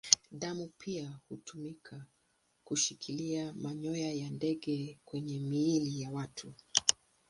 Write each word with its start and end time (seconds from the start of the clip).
Damu 0.31 0.67
pia 0.77 1.19
hutumika 1.29 2.05
kushikilia 2.63 3.53
manyoya 3.53 4.11
ya 4.13 4.29
ndege 4.29 4.99
kwenye 5.05 5.39
miili 5.39 6.01
ya 6.01 6.11
watu. 6.11 6.53